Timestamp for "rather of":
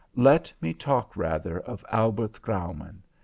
1.15-1.85